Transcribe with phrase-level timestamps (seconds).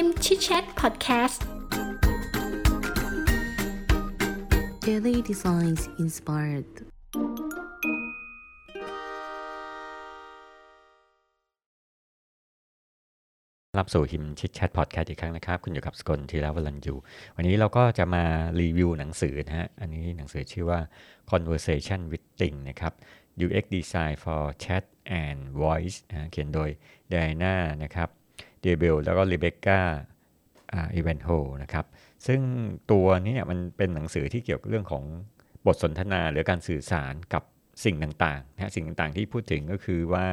[0.00, 1.44] ฮิมชิดแชทพอดแคสต์
[4.86, 6.70] Daily Designs Inspired
[13.78, 16.94] รับสู่ฮิมชิดแชทพอดแคสต์อีกครั้งนะครับ คุณอยู่กับสกลทีละวลันยู
[17.36, 18.24] วันนี้เราก็จะมา
[18.60, 20.80] รีวิวหนังสือนะฮะ อันนี้หนังสือชื่อว่า
[21.30, 22.92] Conversation with Ting นะครับ
[23.44, 24.84] UX Design for Chat
[25.22, 26.70] and Voice นะเขียนโดย
[27.12, 27.54] Diana
[27.84, 28.10] นะครับ
[28.62, 29.80] Deibel แล้วก็ Rebecca
[30.74, 31.28] Evanhoe
[31.62, 31.84] นะครับ
[32.26, 32.40] ซึ่ง
[32.92, 35.04] ตัวนี้เนี่ยมันเป็นหนังสือที่เกี่ยวกับเรื่องของ
[35.66, 37.42] บทสนทนาหรือการสื่อสารกับ
[37.84, 40.26] สิ่งต่างๆนะสิ่งต่างๆที่พูดถึงก็คือว่า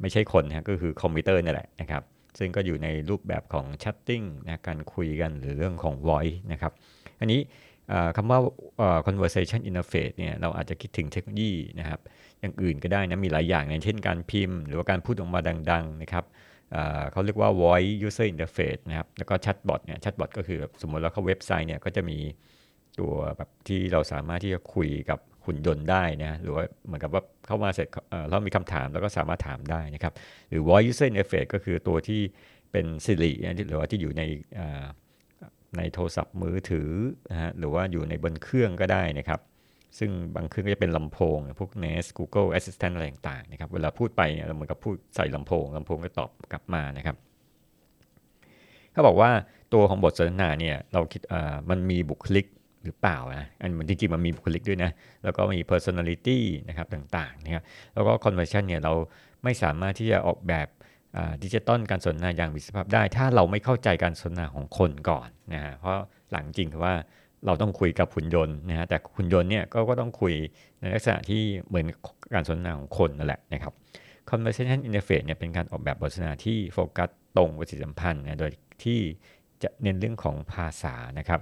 [0.00, 2.02] ไม่ใช่คนนะก็คือคอมพิวเตอร์นี่แหละนะครับ
[2.38, 6.72] ซึ่งก็อยู่ในรูปแบบของ chatting นะการคุยกันหรือเรื่องของ voice นะครับ
[7.20, 7.40] อันนี้
[8.16, 8.38] คำว่า
[9.06, 12.00] conversation interface เนี่ยเราอาจจะคิดถึงเทคโนโลยีนะครับ
[12.40, 16.24] อย่างอื่นก็ได้นะมีหลายอย่างอย่างเช่นการพิมพ์ หรือว่าการพูดออกมาดัง ๆ นะครับ
[17.12, 22.18] เขาเรียกว่า voice user interface นะครับ แล้วก็ chatbot เนี่ย chatbot ก็คือแบบสมมติเราเข้าเว็บไซต์เนี่ยก็จะมี
[22.98, 27.88] ตัวแบบที่เราสามารถที่จะคุยกับหุ่นยนต์ได้นะ หรือว่าเหมือนกับว่าเข้ามาเสร็จ
[28.28, 30.12] เรามีคำถามแล้วก็สามารถถามได้นะครับ
[30.48, 32.20] หรือ voice user interface ก็คือตัวที่
[32.72, 33.32] เป็น Siri
[33.68, 34.22] หรือว่าที่อยู่ใน
[35.76, 36.90] ในโทรศัพท์มือถือ
[37.30, 39.40] นะฮะหรือว่าอยู่ในบนเครื่องก็ได้นะครับ
[39.98, 47.16] ซึ่งบางเครื่องก็จะเป็นลำโพง พวก Nest Google Assistant อะไรต่างๆนะครับ เวลาพูดไปเนี่ยเราเหมือนกับพูดใส่ลำโพงลำโพงก็ตอบกลับมานะครับ
[48.92, 49.30] เขาบอกว่า
[49.74, 51.20] ตัวของบทสนทนาเนี่ยเราคิด
[51.70, 52.46] มันมีบุคลิก
[52.84, 54.90] หรือเปล่านะอันมันจริงๆมันมีบุคลิกด้วยนะ
[55.24, 57.62] แล้วก็มี personality นะครับต่างๆนะครับ
[57.94, 58.92] แล้วก็ conversation เนี่ยเรา
[59.44, 60.68] ไม่สามารถที่จะออกแบบ
[61.42, 65.96] ดิจิตอลการสนทนาอย่างมีสภาพได้ ถ้าเราไม่เข้าใจการสนทนาของคนก่อนนะฮะเพราะ
[66.32, 66.94] หลังจริงคือว่า
[67.46, 70.34] เราต้องคุยกับหุ่นยนต์นะฮะแต่หุ่นยนต์เนี่ยก็ก็ต้องคุย
[70.80, 71.86] ในลักษณะที่เหมือน
[72.34, 73.72] การสนทนาของคนนั่นแหละนะครับ
[74.30, 78.50] conversation interface เนี่ยเป็นการออกแบบบทสนทนาที่โฟกัสตรงปฏิสัมพันธ์นะโดย
[78.84, 79.00] ที่
[79.62, 81.40] จะเน้นเรื่องของภาษานะครับ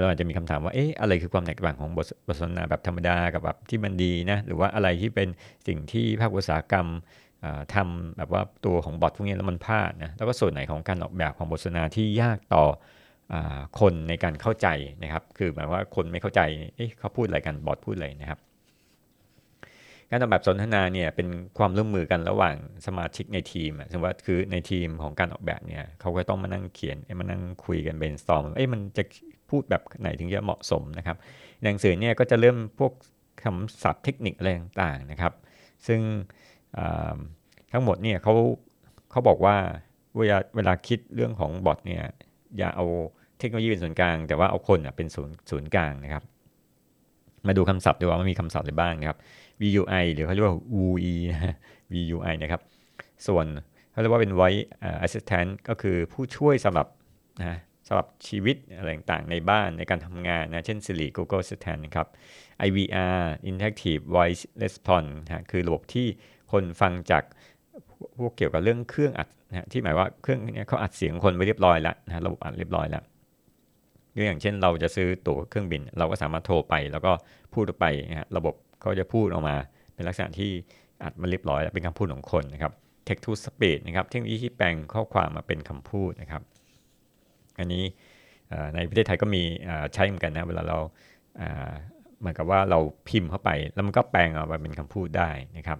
[0.00, 5.28] เราอาจจะมีคำถามว่า เอ๊ะ อะไรคือความแตกต่างของบทบทสนทนาแบบธรรมดากับแบบที่มันดีนะ หรือว่าอะไรที่เป็น
[5.66, 6.86] สิ่งที่ภาคอุตสาหกรรม
[7.74, 12.64] ทำแบบว่าตัวของบอทพวกนี้แล้วมันพลาดนะ แล้วก็ส่วนไหนของการออกแบบของบทสนทนาที่ยากต่อ
[13.80, 14.68] คนในการเข้าใจ
[15.02, 16.40] นะครับ คือหมายว่าคนไม่เข้าใจ
[16.76, 18.40] เอ๊ะเขาพูดอะไรกันบอทพูดอะไรนะครับ
[20.10, 21.28] การออกแบบสนทนาเนี่ยเป็น
[21.58, 22.56] ความร่วมมือกันระหว่าง
[22.86, 29.02] สมาชิกในทีมสมมติว่าคือในทีมของการออกแบบเนี่ยเขาก็ต้องมานั่งเขียนมานั่งคุยกันเบนสตอมเอ้ยมันจะ
[29.50, 31.16] พูดแบบไหนถึงจะเหมาะสมนะครับ
[31.62, 32.92] หนังสือเนี่ยก็จะเริ่มพวก
[33.42, 35.32] คำศัพท์เทคนิคอะไรต่างๆนะครับ
[35.86, 36.00] ซึ่ง
[37.72, 38.34] ทั้งหมดเนี่ยเขา
[39.10, 39.56] เขาบอกว่า
[40.18, 42.04] เวลาเวลาคิดเรื่องของบอทเนี่ย
[42.58, 42.86] อย่าเอา
[43.38, 46.22] เทคโนโลยีเป็นศูนย์กลาง แต่ว่าเอาคนเป็นศูนย์ศูนย์กลางนะครับ
[47.46, 49.18] มาดูคำศัพท์ดูว่ามันมีคำศัพท์อะไรบ้างนะครับ
[49.62, 51.14] VUI หรือเขาเรียกว่า UI
[51.92, 52.60] VUI นะครับ
[53.26, 53.46] ส่วน
[53.90, 54.62] เขาเรียกว่าเป็น Voice
[55.06, 56.86] Assistant ก็คือผู้ช่วยสำหรับ
[57.40, 62.06] นะสำหรับชีวิตอะไรต่างๆในบ้านในการทำงานนะ เช่น Siri Google Assistant นะครับ
[62.66, 63.18] IVR
[63.50, 66.06] Interactive Voice Response นะคือระบบที่
[66.52, 67.24] คนฟังจาก
[68.18, 73.02] พวกเกี่ยวกับเรื่องเครื่องอัดนะที่หมายว่าเครื่องนี้เขาอัดเสียงคนไว้เรียบร้อยแล้วนะระบบอัดเรียบร้อยแล้ว
[74.20, 77.12] ยกอย่างเช่นเราจะซื้อตั๋วเครื่องบิน เราก็สามารถโทรไป แล้วก็
[77.54, 79.56] พูดไปนะระบบเขาจะพูดออกมา
[79.94, 80.50] เป็นลักษณะที่
[81.02, 82.72] อัดมาเรียบร้อยแล้วเป็นคำพูดของคนนะครับ
[83.06, 86.42] text to speech นะครับเทคโนโลยีที่แปลงข้อความมาเป็นคำพูดนะครับ
[87.58, 87.84] อันนี้
[88.74, 89.42] ในประเทศไทยก็มี
[89.94, 90.78] ใช้เหมือนกันนะเวลาเรา
[92.20, 95.78] เหมือนกับว่าเราพิมพ์เข้าไป แล้วมันก็แปลงออกมาเป็นคำพูดได้นะครับ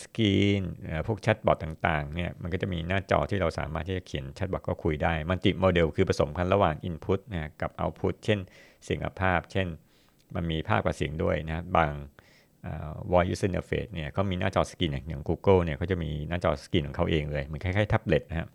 [0.00, 0.62] สกรีน
[1.06, 8.38] พวก chatbot ต่างๆเนี่ยมันก็จะมีหน้าจอที่เราสามารถที่จะเขียน chatbot ก็คุยได้ multimodal คือผสมกันระหว่าง Input นะกับ Output เช่น
[8.84, 9.66] เสียงกับภาพ เช่น
[10.34, 11.92] มันมีภาพกับเสียงด้วยนะบาง
[13.10, 18.48] voice user interface เนี่ยเขามีหน้าจอสกรีนอย่าง Google เนี่ยเขาจะมีหน้าจอสกรีนของเขาเองเลยเหมือนคล้ายๆแท็บเล็ตนะครับ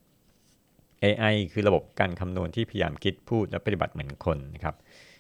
[1.03, 4.75] AI คือระบบการคำนวณที่พยายามคิดพูดและปฏิบัติเหมือนคนนะครับ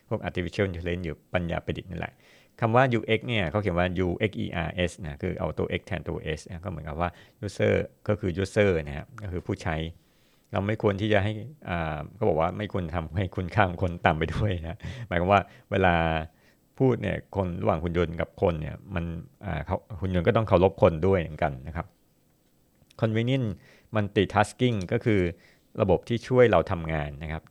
[0.07, 2.13] พวก artificial intelligence อยู่ปัญญาประดิษฐ์นั่นแหละ
[2.61, 7.09] คำว่า UX เนี่ยเขาเขียนว่า UXERS นะคือเอาตัว X แทนตัว S ก็เหมือนกับว่า
[7.45, 7.73] user
[8.07, 9.75] ก็คือ user นะครับก็คือผู้ใช้
[10.51, 11.33] เราไม่ควรที่จะให้
[11.69, 14.77] อ่าก็บอกว่าไม่ควรทำให้คุณค่างคนต่ำไปด้วยนะ
[15.07, 15.41] หมายความว่า
[15.71, 15.95] เวลา
[16.79, 19.05] พูดเนี่ยคนระหว่างหุ่นยนต์กับคนเนี่ยมัน
[19.45, 21.85] อ่าเขาหุ่นยนต์ก็ต้องเคารพคนด้วยเหมือนกันนะครับ
[23.01, 23.47] convenient
[23.95, 25.21] multitasking ก็คือ
[25.81, 27.43] ระบบที่ช่วยเราทำงานนะครับ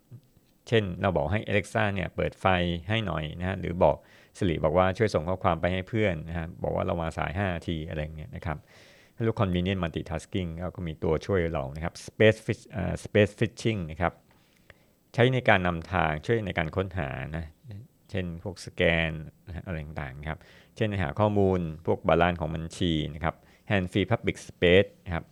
[0.68, 2.46] เช่นเราบอกให้ Alexa เนี่ยเปิดไฟ
[2.88, 3.96] ให้หน่อยนะฮะหรือบอก
[4.38, 8.58] สิริบอกว่าช่วยส่งข้อความไปให้เพื่อนนะฮะบอกว่าเรามาสาย5นาทีอะไรเงี้ยนะครับ
[9.14, 14.12] ให้ลูก convenient multitasking ก็มีตัวช่วยเรานะครับ space fish uh, space fishing นะครับ
[15.14, 17.46] ใช้ในการนำทางช่วยในการค้นหานะ
[18.10, 19.10] เช่นพวกสแกน
[19.66, 20.38] อะไรต่างๆครับ
[20.76, 23.34] เช่นหาข้อมูลพวก balance ของบัญชีนะครับ
[23.70, 25.24] hand free public space นะครับ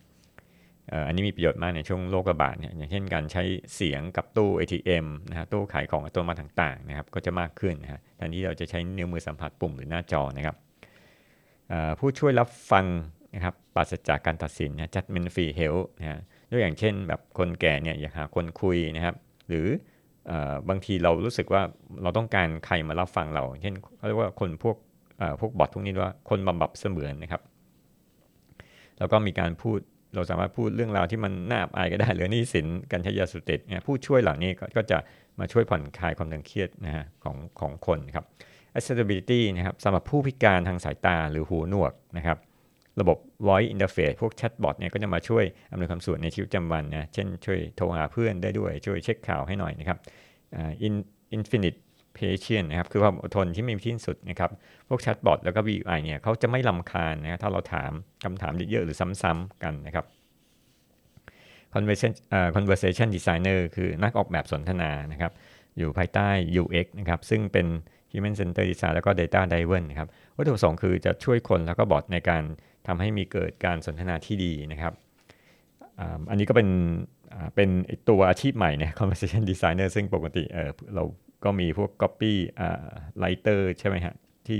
[1.07, 3.43] อันนี้มีประโยชน์มากในช่วงโรคระบาดเนี่ยอย่างเช่นการใช้
[3.75, 10.55] เสียงกับตู้ ATM นะฮะตู้ขายของอัตโนมัติต่างๆนะครับก็จะมากขึ้นนะฮะแทนที่เราจะใช้นิ้วมือสัมผัสปุ่มหรือหน้าจอนะครับ
[11.99, 12.85] ผู้ช่วยรับฟัง
[13.35, 16.19] นะครับปราศจากการตัดสินนะ judgment free health นะฮะ
[16.51, 19.15] ด้วยอย่างเช่นแบบคนแก่เนี่ยอยากหาคนคุยนะครับ
[19.47, 19.67] หรือ
[20.69, 21.61] บางทีเรารู้สึกว่า
[22.03, 24.77] เราต้องการใครมารับฟังเรา เช่นเขาเรียกว่าคนพวก
[25.41, 27.41] พวกบอทพวกนี้ว่าคนบำบัดเสมือนนะครับ
[28.97, 29.79] แล้วก็มีการพูด
[30.15, 34.97] เราสามารถพูดเรื่องราวที่มันน่าอับอายก็ได้หรือนี่สินการใช้ยาสุติเนี่ยผู้ช่วยเหล่านี้ก็จะ
[35.39, 38.25] มาช่วยผ่อนคลายความตึงเครียดนะฮะของของคนครับ
[38.77, 42.37] accessibility นะครับสำหรับผู้พิการทางสายตาหรือหูหนวกนะครับ
[43.01, 43.17] ระบบ
[43.47, 49.97] voice interface พวกแชทบอทเนี่ยก็จะมาช่วยอำนวยความสะดวกในชีวิตประจำวันนะเช่นช่วยโทรหาเพื่อนได้ด้วยช่วยเช็คข่าวให้หน่อยนะครับ
[51.35, 51.79] infinite
[52.19, 54.51] patient นะครับคือความอดทนที่ไม่มีที่สุดนะครับ
[54.87, 57.91] พวกแชทบอทแล้วก็ VUI เนี่ยเขาจะไม่ลำคาญนะถ้าเราถาม
[58.23, 60.05] คำถามเยอะๆหรือซ้ำๆกันนะครับ
[61.73, 62.11] conversation
[62.55, 65.31] conversation designer คือนักออกแบบสนทนานะครับ
[65.77, 66.29] อยู่ภายใต้
[66.61, 67.67] UX นะครับ ซึ่งเป็น
[68.11, 72.43] human center design แล้วก็ data driven นะครับวัตถุประสงค์คือจะช่วยคนแล้วก็บอทในการ
[72.87, 74.93] ทำให้มีเกิดการสนทนาที่ดีนะครับ
[76.29, 76.69] อันนี้ก็เป็น
[77.55, 77.69] เป็น
[78.09, 81.03] ตัวอาชีพใหม่นะ conversation designer ซึ่งปกติเเรา
[81.43, 82.33] ก็มีพวก copy
[83.21, 84.15] writer ใช่ไหมฮะ
[84.47, 84.59] ที่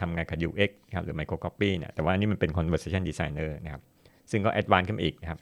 [0.00, 3.82] ทำงานกับ UX ครับหรือ micro copy เนี่ยแต่ว่านี่มันเป็น conversation designer นะครับ
[4.30, 5.38] ซึ่งก็ advanced ขึ้นอีกนะครับ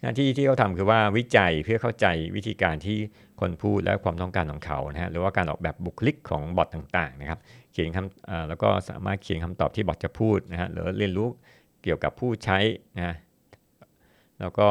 [0.00, 2.06] หน้าที่ที่เขาทำคือว่าวิจัยเพื่อเข้าใจ
[2.36, 2.98] วิธีการที่
[3.40, 7.38] คนพูดและความต้องการของเขานะฮะหรือว่าการออกแบบบุคลิกของบอทต่างๆนะครับ
[7.72, 11.28] เขียนคำแล้วก็สามารถเขียนคำตอบที่ bot จะพูดนะฮะหรือเรียนรู้
[11.82, 12.58] เกี่ยวกับผู้ใช้
[12.96, 13.16] นะ
[14.40, 14.68] แล้วก็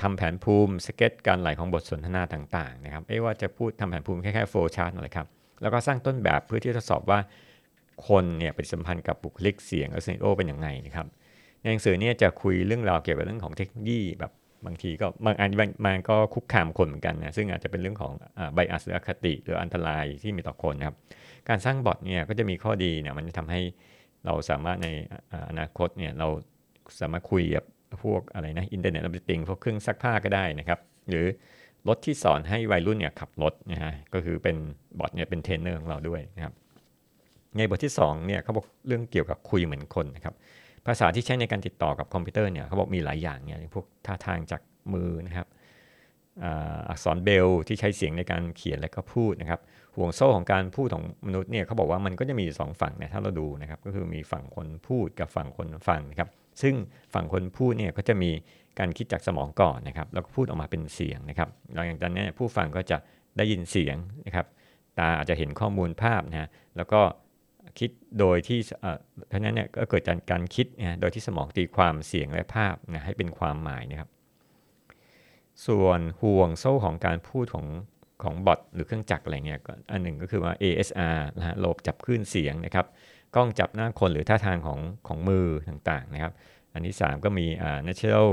[0.00, 5.26] ทำแผนภูมิสเก็ตการไหลของบทสนทนาต่างๆนะครับไม่ว่าจะพูดทำแผนภูมิแค่แค่ flowchart อะไรครับ
[5.62, 7.18] แล้วก็สร้างต้นแบบเพื่อที่จะสอบว่า
[8.08, 11.06] คนเนี่ยปฏิสัมพันธ์กับบุคลิกเสียงและเซนโอเป็นยังไงนะครับ
[11.60, 14.32] ในหนังสือเนี่ยจะคุยเรื่องราวเกี่ยวกับเรื่องของเทคโนโลยีแบบ
[14.66, 15.50] บางทีก็บางอัน
[15.84, 18.12] มันก็คุกคามคนเหมือนกันนะซึ่งอาจจะเป็นเรื่องของ
[18.54, 20.96] bias หรืออคติหรืออันตรายที่มีต่อคนนะครับ
[21.48, 23.60] การสร้าง bot เนี่ยก็จะมีข้อดีเนี่ยมันจะทำให้
[24.26, 24.88] เราสามารถใน
[25.50, 26.28] อนาคตเนี่ยเรา
[27.00, 27.64] สามารถคุยกับ
[28.04, 30.78] พวกอะไรนะอินเทอร์เน็ตอ f ติงพวกเครื่องซักผ้าก็ได้นะครับ
[31.08, 31.26] หรือ
[31.88, 34.56] รถที่สอนให้วัยรุ่นเนี่ยขับรถนะฮะก็คือเป็น
[34.98, 36.54] bot เนี่ยเป็นเทรนเนอร์ของเราด้วยนะครับ
[37.56, 40.34] ในบทที่2เนี่ยเขาบอกเรื่องเกี่ยวกับคุยเหมือนคนนะครับ
[40.86, 44.60] ภาษาที่ใช้ในการติดต่อกับคอมพิวเตอร์เนี่ยเขาบอกมีหลายอย่างเนี่ยพวกท่าทางจาก
[44.94, 45.46] มือนะครับ
[46.88, 49.60] อักษรเบลที่ใช้เสียงในการเขียนและก็พูดนะครับ
[49.96, 56.28] ห่วงโซ่ของการพูดของมนุษย์เนี่ยเขาบอกว่ามันก็จะมีสองฝั่งนะถ้าเราดูนะครับก็คือมีฝั่งคนพูดกับฝั่งคนฟังนะครับ
[56.62, 56.74] ซึ่ง
[57.14, 58.30] ฝั่งคนพูดเนี่ยก็จะมี
[58.78, 62.98] การคิดจากสมองก่อนนะครับแล้วก็พูดออกมาเป็นเสียงนะครับหลังจากนั้นผู้ฟังก็จะ
[63.36, 64.46] ได้ยินเสียงนะครับ
[64.98, 67.00] ตาอาจจะเห็นข้อมูลภาพนะแล้วก็
[67.78, 68.58] คิดโดยที่
[69.28, 74.08] เพราะนั้นเนี่ยก็เกิดจากการคิดนะโดยที่สมองตีความเสียงและภาพนะให้เป็นความหมายนะครับ
[75.66, 77.66] ส่วนห่วงโซ่ของการพูดของ
[78.22, 79.60] ของบอทหรือเครื่องจักรอะไรเนี่ย
[79.92, 82.86] อันหนึ่งก็คือว่า ASR นะฮะระบบจับคลื่นเสียงนะครับ
[83.34, 86.32] กล้องจับหน้าคนหรือท่าทางของของมือต่างๆนะครับ
[86.72, 87.46] อันที่ 3 ก็มี
[87.88, 88.28] natural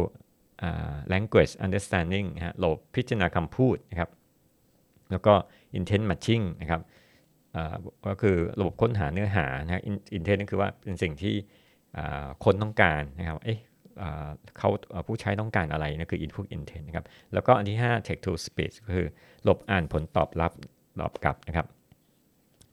[1.13, 4.09] language understanding นะฮะระบบพิจารณาคำพูดนะครับ
[5.11, 5.33] แล้วก็
[5.77, 6.81] intent matching นะครับ
[8.07, 9.83] ก็คือระบบค้นหาเนื้อหานะ
[10.17, 11.35] intent นั่นคือว่าเป็นสิ่งที่
[12.43, 13.59] คนต้องการนะครับเอ๊ะ
[14.57, 14.69] เขา
[15.07, 19.07] ผู้ใช้ต้องการอะไรนะคือ input intent นะครับแล้วก็อันที่ 5 text to speech ก็คือ
[19.45, 20.51] ระบบอ่านผลตอบรับ
[20.99, 21.67] ตอบกลับนะครับ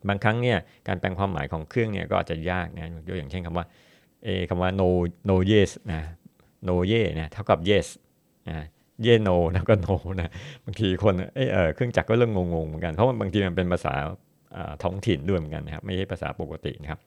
[0.09, 0.57] บางครั้งเนี่ย
[0.87, 3.65] การแปลงความหมายของเครื่องเนี่ยก็อาจจะยากนะยกอย่างเช่นคำว่า
[4.23, 4.87] เอคำว่า no
[5.29, 6.01] no yes นะ
[6.67, 7.87] no y e นะเท่ากับ yes
[8.49, 8.65] นะ
[9.05, 10.31] y e no แล้วก็ no นะ
[10.65, 13.93] บางทีคนเออเครื่องจักรก็เริ่มงงๆเหมือนกันเพราะมันบางทีมันเป็นภาษา
[14.83, 16.99] ท้องถิ่นด้วยเหมือนกันนะครับไม่ใช่ภาษาปกตินะครับ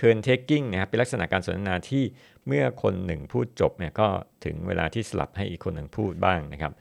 [0.00, 2.02] turn taking นะครับเป็นลักษณะการสนทนาที่
[2.46, 4.06] เมื่อคนหนึ่งพูดจบเนี่ยก็
[4.44, 6.72] ถึงเวลาที่สลับให้อีกคนหนึ่งพูดบ้างนะครับ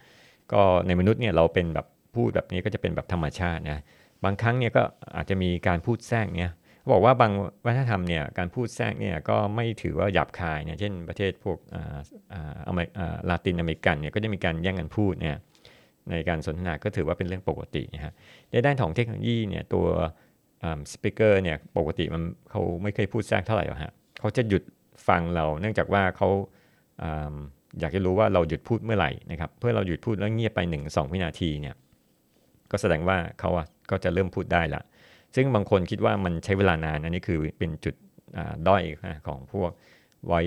[0.54, 3.84] ก็ในมนุษย์เนี่ยเราเป็นแบบพูดแบบนี้ก็จะเป็นแบบธรรมชาตินะ
[4.26, 4.84] บางครั้งเนี่ยก็
[5.16, 6.52] อาจจะมีการพูดแทรกเนี่ย
[6.92, 7.32] บอกว่าบาง
[7.66, 11.58] วัฒนธรรมเนี่ยการพูดแทรกเนี่ยก็ไม่ถือว่าหยาบคายเนี่ยเช่นประเทศพวก
[13.30, 15.38] ลาตินอเมริกันเนี่ยก็จะมีการแย่งกันพูดเนี่ย
[16.12, 18.14] ในการสนทนาก็ถือว่าเป็นเรื่องปกตินะฮะ
[18.52, 19.86] ในด้านของเทคโนโลยีเนี่ยตัว
[20.92, 24.64] สปิเกอร์เนี่ยปกติมันเขาไม่เคยพูดแทรกเท่าไหร่หรอกฮะเขาจะหยุด
[25.08, 26.30] ฟังเราเนื่องจากว่าเขา
[27.80, 31.76] อยากจะรู้ว่าเราหยุดพูดเมื่อไหร่นะครับเพื่อเราหยุดพูดแล้วเงียบไป 1 2 วินาทีเนี่ย
[32.72, 33.52] ก็แสดงว่าเขา
[33.90, 34.82] ก็จะเริ่มพูดได้ละ
[35.36, 37.96] ซึ่งบางคนคิดว่ามันใช้เวลานาน อันนี้คือเป็นจุด
[38.68, 38.84] ด้อย
[39.28, 39.72] ของพวก
[40.28, 40.42] ไว้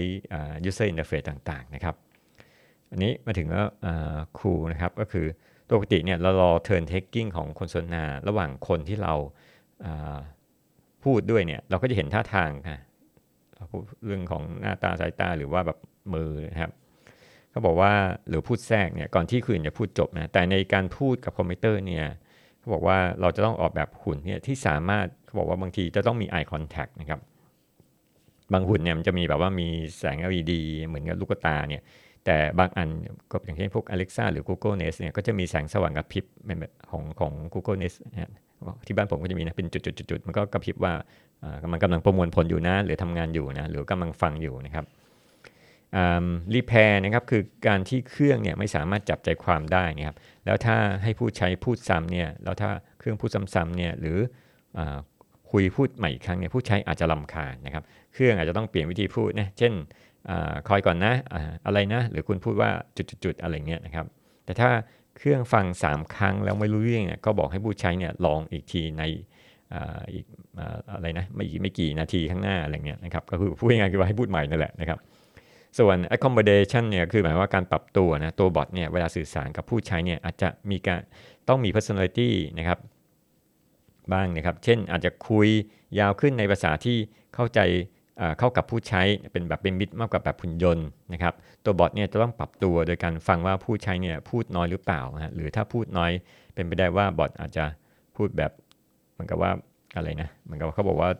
[0.69, 1.95] user interface ต่างๆนะครับ
[2.91, 3.67] อันนี้มาถึงแล้ว
[4.39, 5.27] ครูนะครับก็คือ
[5.71, 9.15] ปกติเนี่ยเรารอ turn taking ของคนสนทนาระหว่างคนที่เรา
[11.05, 12.79] พูดด้วยเนี่ยเราก็จะเห็นท่าทางค่ะ
[14.05, 15.79] เรื่องของหน้าตาสายตาหรือว่าแบบ
[16.15, 16.73] มือนะครับ
[17.51, 17.93] เขาบอกว่า
[18.29, 22.07] หรือพูดแทรกเนี่ยก่อนที่คุณจะพูดจบนะแต่ในการพูดกับคอมพิวเตอร์เนี่ย
[22.67, 27.21] เขาบอกว่าเราจะต้องออกแบบหุ่นเนี่ยที่สามารถเขาบอกว่าบางทีจะต้องมี eye contact นะครับ
[28.53, 29.69] บางหุ่นเนี่ยมันจะมีแบบว่ามี
[29.99, 30.53] แสง LED
[30.87, 31.83] เหมือนกับลูกตาเนี่ย
[32.25, 32.89] แต่บางอัน
[33.31, 36.25] ก็อย่างเช่นพวก Alexa หรือ Google Nest เนี่ยก็จะมีแสงสว่างกระพริบ
[36.91, 38.31] ของของ Google Nest นะ
[38.87, 40.93] ที่บ้านผมก็จะมีนะเป็นจุดๆๆมันก็กระพริบว่า
[41.73, 44.85] มันกำลังประมวลผลอยู่นะ หรือทำงานอยู่นะหรือกำลังฟังอยู่นะครับ
[46.55, 54.19] รีแพร์นะครับคือการที่เครื่องเนี่ยไม่สามารถจับใจความได้นะครับ แล้วถ้าให้ผู้ใช้พูดซ้ำเนี่ยแล้วถ้าเครื่องพูดซ้ำๆเนี่ยหรือ
[54.79, 54.81] อ
[55.51, 59.73] คุยพูดใหม่อีกครั้งเนี่ยผู้ใช้อาจจะลำคาญนะครับ เครื่องอาจจะต้องเปลี่ยนวิธีพูดนะเช่น
[60.31, 60.33] อ
[60.69, 61.35] คอยก่อนนะอ
[61.67, 62.71] อะไรนะ หรือคุณพูดว่า
[63.25, 64.07] จุดๆอะไรเงี้ยนะครับ
[64.45, 64.71] แต่ถ้า
[65.19, 69.03] เครื่องฟัง 3 ครั้งแล้วไม่รู้เรื่องเนี่ยก็บอกให้ผู้ใช้เนี่ยลองอีกทีใน
[70.15, 70.25] อีก
[70.95, 74.99] อะไรนะไม่ไม่กี่นาทีข้างหน้าอะไรเงี้ยนะครับก็คือพูดง่ายๆคือว่าให้พูดใหม่นั่นแหละนะครับ
[75.79, 81.01] ส่วน accommodation เนี่ยคือหมายว่าการปรับตัวนะตัวบอทเนี่ยเวลาสื่อสารกับผู้ใช้เนี่ยอาจจะมีการ
[81.49, 82.79] ต้องมี personality นะครับ
[84.13, 85.49] บ้างนะครับ เช่นอาจจะคุย
[85.99, 86.97] ยาวขึ้นในภาษาที่
[87.35, 87.61] เข้าใจ
[88.39, 89.03] เข้ากับผู้ใช้
[89.33, 96.11] เป็นแบบเป็นมิตรมากกว่าแบบหุ่นยนต์นะครับ ตัวบอทเนี่ยจะต้องปรับตัวโดยการฟังว่าผู้ใช้เนี่ยพูดน้อยหรือเปล่านะหรือถ้าพูดน้อย
[96.55, 97.65] เป็นไปได้ว่าบอทอาจจะ
[98.17, 98.53] พูดแบบ
[99.13, 99.53] เหมือนกับว่า
[99.97, 101.11] อะไรนะเหมือนกับเขาบอกว่า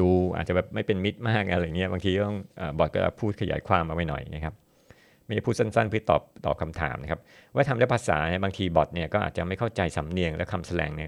[0.00, 2.36] ดูอาจจะแบบไม่เป็นมิตรมากอะไรเงี้ยบางทีต้อง
[2.78, 4.54] บอทก็พูดขยายความมาไปหน่อยนะครับ
[5.26, 7.20] ไม่ได้พูดสั้นๆเพื่อตอบตอบคำถามนะครับ
[7.54, 11.02] ว่าทำด้วยภาษาเนี่ยบางทีบอทเนี่ยก็อาจจะไม่เข้าใจสำเนียงและคำแสดงใน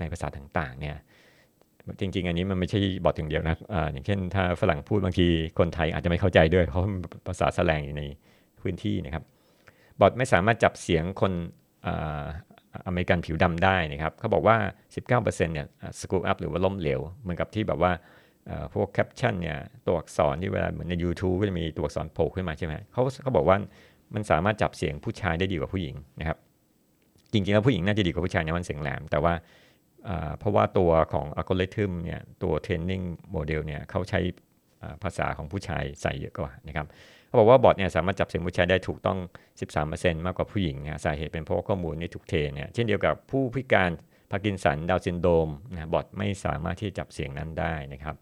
[0.00, 0.96] ในภาษาต่างๆเนี่ย
[2.00, 5.26] จริง ๆ อันนี้มันไม่ใช่บอทอย่างเดียวนะออย่างเช่น ถ้าฝรั่งพูดบางที
[5.58, 6.82] คนไทยอาจจะไม่เข้าใจด้วยเพราะ
[7.28, 8.02] ภาษาแสดงอยู่ใน
[8.60, 9.24] พื้นที่นะครับ
[10.00, 11.32] บอทไม่สามารถจับเสียงคน
[12.86, 14.56] อเมริกันผิวดำได้นะครับเขาบอกว่า
[15.06, 15.66] 19%เนี่ย
[16.00, 17.92] สกูอัพหรือว่าล้มเหลวเหมือนกับที่แบบว่า
[18.74, 23.56] พวกแคปชั่นเนี่ยตัวอักษรที่เวลาเหมือนใน YouTube ก็จะมีตัวอักษรโผล่ขึ้นมาใช่ไหมเขาเขาบอกว่า
[24.14, 26.38] มันสามารถจับเสียงผู้ชายได้ดีกว่าผู้หญิงนะครับ
[27.32, 29.34] จริงๆแล้วผู้หญิงน่าจะดีกว่าผู้ชายในมันเสียงแหลม แต่ว่า
[30.38, 34.20] เพราะว่าตัวของอัลกอริทึมเนี่ยตัว training model เนี่ยเขาใช้
[35.02, 36.86] ภาษาของผู้ชายใส่เยอะกว่านะครับ
[37.26, 39.18] เขาบอกว่า bot เนี่ยสามารถจับเสียงผู้ชายได้ถูกต้อง
[39.72, 43.90] 13%มากกว่าผู้หญิงนะสาเหตุเป็นเพราะข้อมูลที่ถูกเทรนเนี่ยเช่นเดียวกับผู้พิการ
[44.30, 48.16] พาร์กินสันดาวน์ซินโดรมนะ bot ไม่สามารถที่จะจับเสียงนั้นได้นะครับ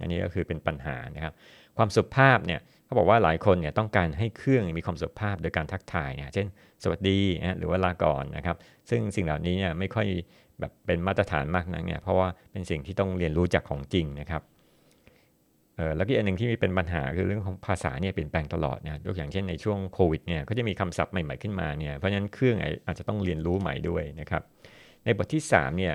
[0.00, 1.32] อันนี้ก็คือเป็นปัญหานะครับ
[1.76, 6.46] ความสุภาพเนี่ยเขาบอกว่าหลายคนเนี่ยต้องการให้เครื่องมีความสุภาพโดยการทักทายเนี่ยเช่น
[6.82, 8.56] สวัสดีนะหรือว่าลาก่อนนะครับ
[8.90, 10.06] ซึ่งสิ่งเหล่านี้เนี่ยไม่ค่อย
[10.60, 14.42] แบบเป็นมาตรฐานมากนักเนี่ยเพราะว่าเป็นสิ่งที่ต้องเรียนรู้จากของจริงนะครับ
[15.76, 24.42] เออแล้วก็อันหนึ่งที่มีเป็นปัญหาคือเรื่องของภาษาเนี่ยเปลี่ยนแปลงตลอดนะยกอย่างเช่นในช่วงโควิดเนี่ยก็จะมีคำศัพท์ใหม่ๆขึ้นมาเนี่ยเพราะฉะนั้นเครื่องอาจจะต้องเรียนรู้ใหม่ด้วยนะครับ
[25.04, 25.94] ในบทที่3เนี่ย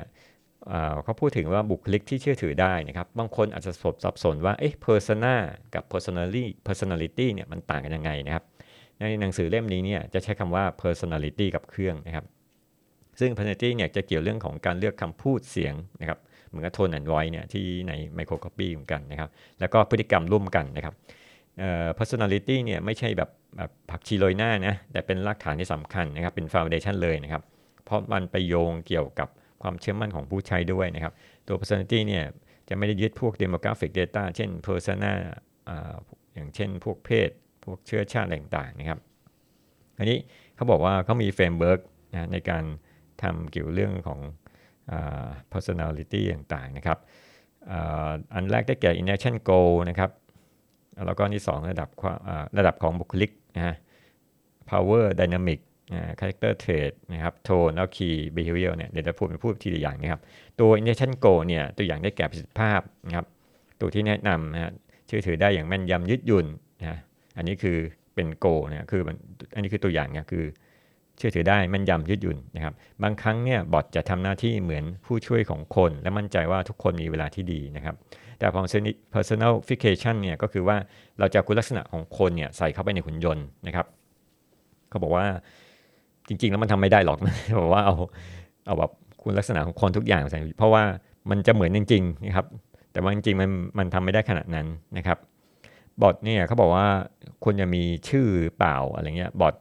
[1.03, 5.35] เขาพูดถึงว่าบุคลิกที่เชื่อถือได้นะครับ บางคนอาจจะสบสับสนว่าเอ๊ะ persona
[5.75, 8.43] กับ personality personality เนี่ยมันต่างกันยังไงนะครับ
[8.99, 12.25] ในหนังสือเล่มนี้เนี่ยจะใช้คำว่า personality กับเครื่องนะครับ
[13.19, 19.29] ซึ่ง personality เนี่ยจะเกี่ยวเรื่องของการเลือกคำพูดเสียงนะครับ เหมือนกับ tone and voice เนี่ยที่ใน microcopy เหมือนกันนะครับ
[19.59, 20.93] แล้วก็พฤติกรรมร่วมกันนะครับ
[21.99, 27.41] personality เนี่ยไม่ใช่แบบแบบผักชีโรยหน้านะ แต่เป็นรากฐานที่สำคัญนะครับ เป็น foundation เลยนะครับ
[27.85, 29.29] เพราะมันไปโยงเกี่ยวกับ
[29.63, 31.13] ความเชื่อมั่นของผู้ใช้ด้วยนะครับ
[31.47, 32.25] ตัว personality เนี่ย
[32.69, 35.11] จะไม่ได้ยึดพวก demographic data เช่น persona
[35.69, 35.71] อ
[36.33, 37.29] อย่างเช่นพวกเพศ
[37.63, 38.99] พวกเชื้อชาติต่างๆนะครับ
[39.97, 40.17] อันนี้
[40.55, 41.81] เขาบอกว่าเขามี framework
[42.13, 42.63] นะในการ
[43.23, 44.19] ทำเกี่ยวเรื่องของ
[45.53, 46.99] personality ต่างๆนะครับ
[48.33, 50.11] อันแรกได้แก่ inaction goal นะครับ
[51.05, 51.89] แล้วก็ที่2ระดับ
[52.57, 53.75] ระดับของบุคลิกนะฮะ
[54.69, 55.59] power dynamic
[56.19, 60.21] character trait นะครับ tone แล้ว key behavior เนี่ยเดี๋ยวจะพูดเป็นพูดทีละอย่างนะครับ
[60.59, 63.25] ตัว intention goal เนี่ยตัวอย่างได้แก่ประสิทธิภาพนะครับ
[63.79, 64.71] ตัวที่แนะนำนะฮะ
[65.07, 66.45] เชื่อถือได้อย่างแม่นยำยืดหยุ่น
[66.81, 66.99] นะ
[67.37, 67.77] อันนี้คือ
[68.15, 69.01] เป็น goal นะคือ
[69.55, 70.45] อันนี้คือตัวอย่างเนี่ยคือ
[71.17, 72.73] เชื่อถือได้แม่นยำยืดหยุ่นนะครับ
[73.03, 77.95] บางครั้งเนี่ยบอทจะทำหน้าที่เหมือนผู้ช่วยของคน และมั่นใจว่าทุกคนมีเวลาที่ดีนะครับ
[78.39, 78.67] แต่ของ
[79.15, 80.77] personalification เนี่ยก็คือว่า
[81.19, 83.85] เราจะคุณลักษณะของคนเนี่ยใส่เข้าไปในหุ่นยนต์นะครับ
[84.89, 85.25] เขาบอกว่า
[86.27, 87.95] จริง ๆ แล้วมันทำไม่ได้หรอกนะบอกว่าเอา
[88.65, 90.83] เอาแบบคุณลักษณะของคนทุกอย่างใส่เพราะว่า
[91.29, 92.47] มันจะเหมือนจริงๆนะครับ
[92.91, 95.17] แต่ว่าจริงๆมันมันทำไม่ได้ขนาดนั้นนะครับ
[96.01, 96.87] บอทเนี่ยเขาบอกว่า
[97.43, 98.27] ควรจะมีชื่อ
[98.57, 99.55] เปล่าอะไรเงี้ยบอท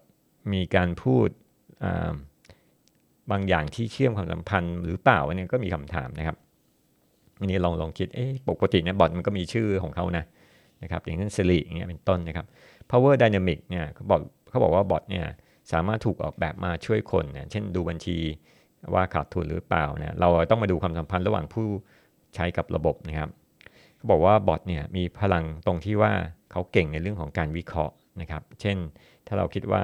[0.52, 1.28] มีการพูด
[3.31, 6.37] บางอย่างที่เชื่อมความสัมพันธ์หรือเปล่าเนี่ยก็มีคำถามนะครับ
[7.38, 10.25] อันนี้ลองลองคิดเอ๊ะปกติเนี่ยบอทมันก็มีชื่อของเขานะ
[10.83, 12.47] นะครับอย่างเช่นสิริอย่างเงี้ยเป็นต้นนะครับ
[12.90, 15.25] power dynamic เนี่ยเขาบอกเขาบอกว่าบอทเนี่ย
[15.73, 18.19] สามารถถูกออกแบบมาช่วยคนเนี่ยเช่นดูบัญชี
[18.95, 21.67] ว่าขาดทุนหรือเปล่าเนี่ยเราต้องมาดูความสัมพันธ์ระหว่างผู้
[22.35, 23.31] ใช้กับระบบนะครับ
[23.97, 26.12] เขาบอกว่าบอทเนี่ยมีพลังตรงที่ว่า
[26.50, 28.76] เขาเก่งในเรื่องของการวิเคราะห์นะครับ เช่น
[29.26, 29.83] ถ้าเราคิดว่า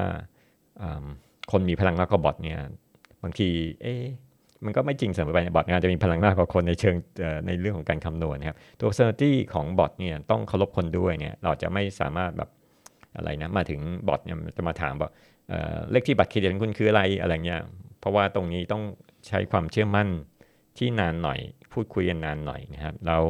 [1.53, 2.59] คนมีพลังมากกว่าบอทเนี่ย
[3.23, 3.49] บางที
[3.83, 3.95] เอ๊
[4.65, 6.97] มันก็ไม่จริงเสมอไปบอทอาจจะมีพลังมากกว่าคนในเชิง
[7.47, 12.51] ในเรื่องของการคำนวณนะครับตัว personality ของบอทเนี่ยต้องเคารพคนด้วยเนี่ยเราจะไม่สามารถแบบ
[13.17, 15.11] อะไรนะมาถึงบอทเนี่ยจะมาถามว่า
[15.91, 17.63] เลขที่บัตรเครดิตของคุณคืออะไรอะไรเงี้ย
[17.99, 18.83] เพราะว่าตรงนี้ต้อง
[19.29, 20.09] ใช้ความเชื่อมั่น
[20.79, 21.39] ที่นานหน่อย
[21.73, 23.23] พูดคุยกันนานหน่อยนะครับแล้ว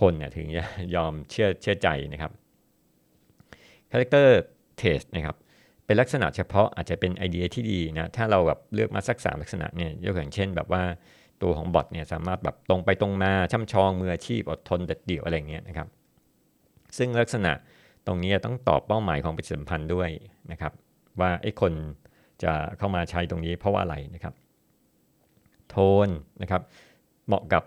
[0.00, 2.32] คนเนี่ยถึงจะยอมเชื่อเชื่อใจนะครับ
[3.90, 4.28] character
[4.80, 5.36] test นะครับ
[5.86, 10.82] เป็นลักษณะเฉพาะอาจจะเป็นไอเดียที่ดีนะถ้าเราแบบเลือกมาสักสามลักษณะเนี่ยยกอย่างเช่น แบบว่า
[11.42, 15.88] ตัวของบอทเนี่ยสามารถแบบตรงไปตรงมาช่ำชองมืออาชีพอดทนเด็ดเดี่ยวอะไรเงี้ยนะครับ
[16.98, 17.52] ซึ่งลักษณะ
[18.06, 20.10] ตรงนี้ต้องตอบเป้าหมายของปฏิสัมพันธ์ด้วย
[20.52, 20.72] นะครับ
[21.20, 21.72] ว่าไอ้คน
[22.42, 24.34] จะเข้ามาใช้ตรงนี้เพราะว่าอะไรนะครับ
[25.70, 25.76] โท
[26.06, 26.08] น
[26.42, 26.62] นะครับ
[27.26, 27.64] เหมาะกับ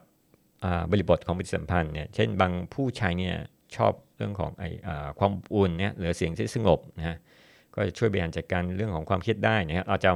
[0.91, 3.35] บริบทของปฏิสัมพันธ์เนี่ยเช่นบางผู้ใช้เนี่ย
[3.75, 4.63] ชอบเรื่องของไอ
[5.19, 7.17] ความอุ่นเนี่ยหรือเสียงที่สงบนะฮะ
[7.75, 10.11] ก็จะช่วยบริหารจัดการเรื่องของความเครียดได้นะครับเราจะ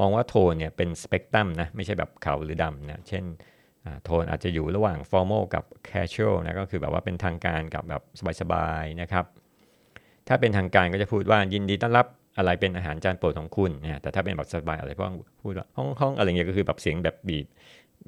[0.00, 3.24] มองว่าโทนเนี่ยเป็นสเปกตรัมนะไม่ใช่แบบขาวหรือดำนะเช่น
[4.04, 8.02] โทนอาจจะอยู่ระหว่าง formal กับ casual นะก็คือแบบว่าเป็นทางการกับแบบ
[8.40, 9.24] สบายๆนะครับ
[10.28, 12.06] ถ้าเป็นทางการก็จะพูดว่ายินดีต้อนรับ
[12.38, 15.04] อะไรเป็นอาหารจานโปรดของคุณนะแต่ถ้าเป็นแบบสบายอะไรก็
[15.42, 17.46] พูดว่าห้องห้องอะไรเงี้ยก็คือแบบเสียงแบบบีบ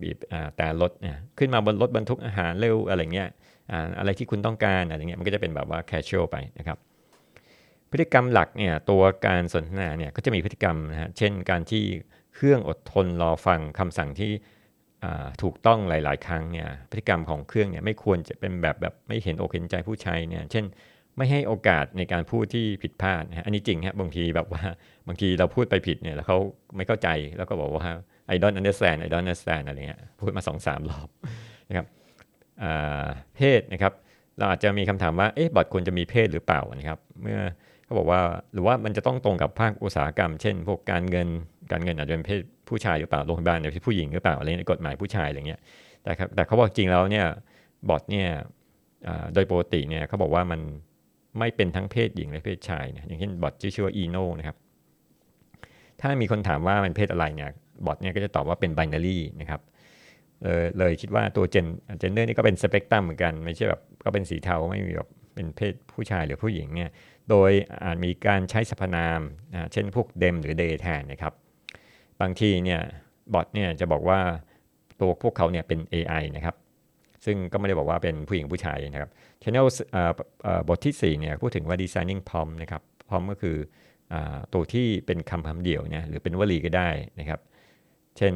[0.00, 0.16] บีบ
[0.56, 3.28] แต่รถเนี่ยขึ้นมาบนรถบรรทุกอาหารเร็วอะไรเงี้ย
[3.98, 6.78] อะไรที่คุณต้องการอะไรเงี้ยมันก็จะเป็นแบบว่า casual ไปนะครับ
[7.90, 11.84] พฤติกรรมหลักเนี่ยตัวการสนทนาเนี่ยก็จะมีพฤติกรรมนะฮะเช่นการที่
[12.34, 14.32] เครื่องอดทนรอฟังคำสั่งที่
[15.42, 20.64] ถูกต้องหลาย ๆ ครั้งเนี่ยพฤติกรรมของเครื่องเนี่ยไม่ควรจะเป็นแบบแบบไม่เห็นอกเห็นใจผู้ใช้เนี่ยเช่น
[21.16, 24.62] ไม่ให้โอกาสในการพูดที่ผิดพลาดนะอันนี้จริงฮะบางทีแบบว่า
[25.08, 26.38] บางทีเราพูดไปผิดเนี่ยแล้วเขา
[26.76, 27.86] ไม่เข้าใจแล้วก็บอกว่า
[28.34, 31.08] I don't understand I don't understand อะไรเงี้ยพูดมาสองสามรอบ
[31.68, 31.86] นะครับ
[33.36, 33.92] เพศนะครับ
[34.38, 37.38] เราอาจจะมีคำถามว่าเอ๊ะบอทควรจะมีเพศหรือเปล่านะครับ เมื่อ
[37.84, 38.20] เขาบอกว่า
[38.52, 41.28] หรือว่ามันจะต้องตรงกับภาคอุตสาหกรรม เช่น พวกการเงิน
[41.72, 45.60] การเงินอาจจะเป็นเพศผู้ชายหรือเปล่าโรงพยาบาลเป็นผู้หญิงหรือเปล่าอะไรในกฎหมายผู้ชายอะไรเงี้ย
[46.02, 47.26] แต่แต่เขาบอกจริงแล้วเนี่ย
[47.88, 48.28] บอทเนี่ย
[49.34, 50.60] โดยปกติเนี่ยเขาบอกว่ามัน
[51.38, 54.56] ไม่เป็นทั้งเพศหญิงและเพศชายนะอย่างเช่นบอทชื่อว่าอีโนนะครับ
[56.00, 57.50] ถ้ามีคนถามว่ามันเพศอะไรเนี่ย
[57.86, 59.60] บอทเนี่ยก็จะตอบว่าเป็น binary นะครับ
[60.42, 61.66] เลยเลยคิดว่าตัว gen
[61.98, 66.90] gender นี่ก็เป็นสเปกตรัมเหมือนกันไม่ใช่แบบก็เป็นสีเทาไม่มีแบบเป็นเพศผู้ชายหรือผู้หญิงเนี่ย
[67.30, 67.50] โดย
[67.84, 69.20] อาจมีการใช้สรรพนาม
[69.52, 71.32] นะเช่นพวก them หรือ they แทนนะครับ
[72.20, 72.80] บางทีเนี่ย
[73.34, 74.20] บอทเนี่ยจะบอกว่า
[75.00, 76.54] ตัวพวกเขาเนี่ยเป็น AI นะครับ
[77.24, 79.10] ซึ่งก็ไม่ได้บอกว่าเป็นผู้หญิงผู้ชายนะครับ
[79.42, 79.66] Channel
[80.68, 83.56] บทที่4เนี่ยพูดถึงว่า designing prompt นะครับ prompt ก็คือ
[84.12, 84.14] อ
[84.52, 86.88] ตัวที่เป็นคำคำเดียวเนี่ยหรือเป็นวลีก็ได้
[87.20, 87.40] นะครับ
[88.18, 88.34] เช่น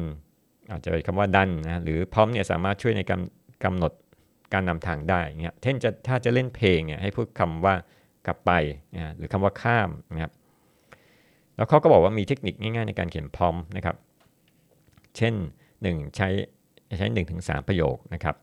[0.71, 3.21] อาจจะเป็นคำว่าดันนะหรือพร้อมเนี่ยสามารถช่วยในการ
[3.63, 3.91] กำหนด
[4.53, 7.75] การนำทางได้เงี้ยเช่นจะถ้าจะเล่นเพลงเนี่ยให้พูดคำว่า
[8.25, 8.51] กลับไป
[8.95, 10.31] นะหรือคำว่าข้ามนะครับ
[11.55, 13.95] แล้วเขาก็บอกว่ามีเทคนิคง่ายๆในการเขียนพร้อมนะครับ
[15.17, 15.33] เช่น
[15.75, 16.29] 1 ใช้
[16.97, 18.35] ใช้1ถึง3ประโยคนะครับ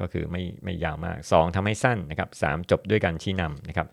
[0.00, 3.86] ก็คือไม่ไม่ยาวมาก 2ทำให้สั้นนะครับ3จบด้วยการชี้นำนะครับ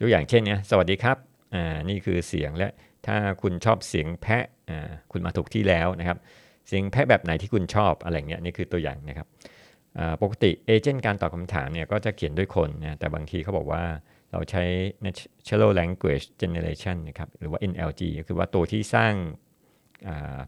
[0.00, 1.16] ตัวอย่างเช่นเนี้ยสวัสดีครับ
[1.54, 2.68] อ่านี่คือเสียงและ
[3.06, 6.18] ถ้าคุณชอบเสียงแพะอ่าคุณมาถูกที่แล้วนะครับ
[6.68, 9.26] เสียงแพะแบบไหนที่คุณชอบอะไรเงี้ยนี่คือตัวอย่างนะครับ
[10.22, 13.82] ปกติเอเจนต์การตอบคำถามเนี่ยก็จะเขียนด้วยคนนะแต่บางทีเขาบอกว่า
[14.32, 14.64] เราใช้
[15.04, 19.14] Natural Language Generation นะครับหรือว่า NLG ก็คือว่าตัวที่สร้าง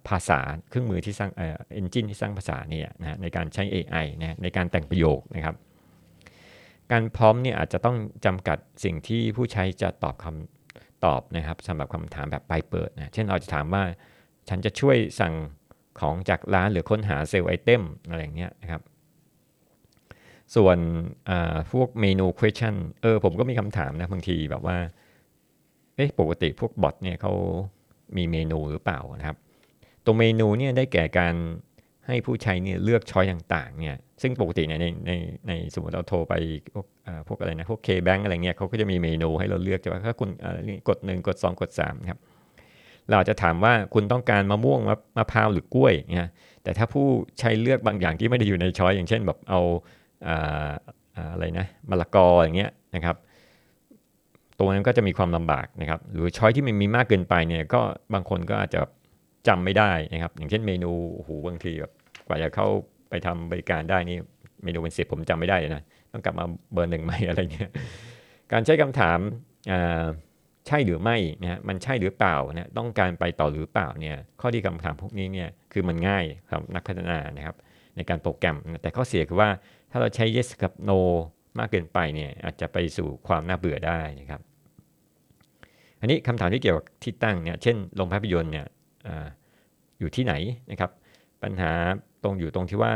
[0.09, 5.57] ภาษาเครื่องมือที่สร้างเอนจินที่สร้างภาษาเนี่ยนะในการใช้ AI นะในการแต่งประโยคนะครับ
[6.93, 13.83] การพร้อมเนี่ยอาจจะต้องจำกัดสิ่งที่ผู้ใช้จะตอบคำตอบนะครับสำหรับคำถามแบบปลายเปิดนะเช่นเราจะถามว่า
[14.49, 15.35] ฉันจะช่วยสั่ง
[16.01, 18.83] ของจากร้านหรือค้นหาเซลล์ไอเทมอะไรอย่างเงี้ยนะครับ
[20.57, 20.79] ส่วน
[21.73, 24.79] พวกเมนู question เออผมก็มีคำถามนะบางทีแบบว่า
[25.97, 27.33] เอ๊ะปกติพวกบอทเนี่ยเขา
[28.17, 29.37] มีเมนูหรือเปล่านะครับ
[30.05, 31.35] ตัวเมนูเนี่ยได้แก่การ
[32.07, 35.13] ให้ผู้ใช้เนี่ยเลือกช้อยต่างๆเนี่ยซึ่งปกติเนี่ยในใน
[35.49, 36.35] ในสมมติเราโทรไป
[36.75, 36.87] พวก
[37.29, 40.31] พวกอะไรนะพวกเคแบงอะไรเงี้ยเขาก็จะมีเมนูให้เราเลือกจะว่าถ้าคุณ
[40.89, 42.19] กด 1 กด 2 กด3ครับ
[43.09, 44.81] เราจะถามว่าคุณต้องการมะม่วง
[45.17, 46.31] มะพร้าวหรือกล้วยเนี่ย
[46.63, 47.07] แต่ถ้าผู้
[47.39, 49.61] ใช้เลือกบางอย่างที่ไม่ได้อยู่ในช้อยอย่างเช่นแบบเอา
[51.33, 53.17] อะไรนะมะละกออย่างเงี้ยนะครับ
[54.63, 57.81] ตัวนั้นก็จะมีความลำบากนะครับ หรือช้อยที่มันมีมากเกินไปเนี่ยก็
[58.15, 58.81] บางคนก็อาจจะ
[59.49, 61.93] จำไม่ได้นะครับ อย่างเช่นเมนูโอ้โหบางทีแบบ
[62.27, 62.67] กว่าจะเข้า
[63.09, 64.19] ไปทำบริการได้นี่
[64.65, 67.71] เมนูเป็นสิบผมจำไม่ได้เลยนะต้องกลับมาเบอร์หนึ่งใหม่อะไรเงี้ย
[68.53, 69.19] การใช้คำถาม
[70.67, 77.57] ใช่หรือไม่นะมันใช่หรือเปล่านะต้องการไปต่อหรือเปล่าเนี่ยข้อที่คำถามพวกนี้เนี่ยคือมันง่ายครับนักพัฒนานะครับ
[77.97, 79.49] ในการโปรแกรม แต่ข้อเสียคือว่า
[79.91, 80.99] ถ้าเราใช้ yes กับ no
[81.59, 84.41] มากเกินไปเนี่ยอาจจะไปสู่ความน่าเบื่อได้นะครับ
[86.03, 88.67] อันนี้คำถามที่เกี่ยวกับที่ตั้งเนี่ยเช่นโรงภาพยนตร์เนี่ย
[89.07, 89.09] อ
[90.01, 90.35] อยู่ที่ไหน
[90.71, 90.91] นะครับ
[91.43, 91.73] ปัญหา
[92.23, 92.93] ตรงอยู่ตรงที่ว่า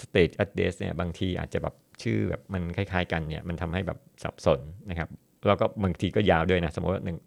[0.00, 5.08] stage address เนี่ยบางทีอาจจะแบบชื่อแบบมันคล้ายๆกันเนี่ยมันทำให้แบบสับสนนะครับ
[5.46, 7.18] แล้วก็บางทีก็ยาวด้วยนะสมมติว่าหนึ่ง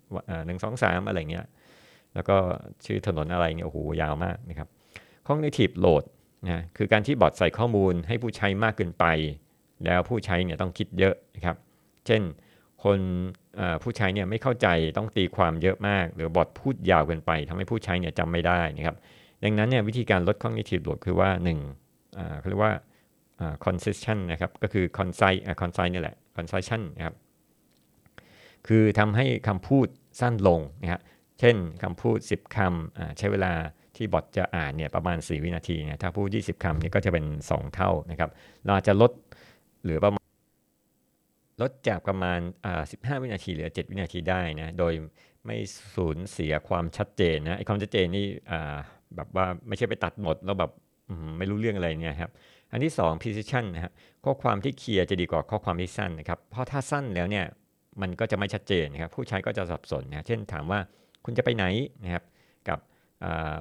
[0.47, 1.45] หนึ่งสองสามอะไรเงี้ย
[2.13, 2.37] แล้วก็
[2.85, 4.67] ชื่อถนนอะไรเนี่ยโอ้โหยาวมากนะครับ
[5.27, 6.03] cognitive load
[6.45, 9.05] นะคือการที่บอทใส่ข้อมูลให้ผู้ใช้มากเกินไป
[9.85, 11.55] แล้วผู้ใช้เนี่ยต้องคิดเยอะนะครับ
[12.05, 12.21] เช่น
[12.83, 12.99] คน
[13.83, 14.67] ผู้ใช้เนี่ยไม่เข้าใจ
[14.97, 18.95] ต้องตีความเยอะมาก หรือบอทพูดยาวเกินไปทำให้ผู้ใช้เนี่ยจำไม่ได้นะครับ
[19.43, 21.29] ดังนั้นเนี่ยวิธีการลด cognitive load คือว่า
[21.83, 22.73] 1เขาเรียกว่า
[23.63, 27.15] concision นะครับก็คือ concise concise นี่แหละ concision นะครับ
[28.67, 29.87] คือทำให้คำพูด
[30.19, 31.01] สั้นลงนะครับ
[31.39, 33.51] เช่นคำพูด 10คำใช้เวลา
[33.95, 38.29] ที่บอทจะอ่านเนี่ยประมาณ 4 วินาทีเนี่ยถ้าพูด 20คำนี่ก็จะเป็น 2 เท่านะครับ
[38.65, 39.11] เราจะลด
[39.83, 40.26] หรือประมาณ
[41.61, 42.39] ลดจากประมาณ
[42.79, 44.93] 15 วินาทีเหลือ 7 วินาทีได้นะ โดย
[45.45, 45.57] ไม่
[45.95, 48.25] สูญเสียความชัดเจนนะ ไอ้ความชัดเจนนี่
[49.15, 50.71] แบบว่าไม่ใช่ไปตัดหมดแล้วแบบ
[51.37, 52.31] ไม่รู้เรื่องอะไรเนี่ยครับ
[52.71, 53.93] อันที่ 2 precision นะครับ
[54.25, 57.45] ข้อความที่เคลียร์จะดีกว่าข้อความที่สั้นนะครับ เพราะถ้าสั้นแล้วเนี่ย
[58.01, 60.79] มันก็จะไม่ชัดเจนนะครับ ผู้ใช้ก็จะสับสนนะ เช่นถามว่า
[61.25, 61.65] คุณจะไปไหน
[62.03, 62.23] นะครับ
[62.69, 62.79] กับ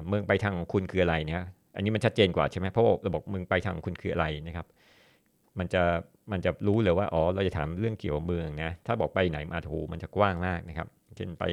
[0.07, 4.65] เมืองไปทางของคุณคืออะไรนะอันนี้มันชัดเจนกว่าใช่ไหมเพราะว่าระบบเมืองไปทางคุณคืออะไรนะครับ
[5.59, 5.83] มันจะ
[6.31, 11.43] มันจะรู้เลยว่าอ๋อเราจะถามเรื่องเกี่ยวเมืองนะถ้าบอกไปไหนมาถูมันจะกว้างมากนะครับเช่นไป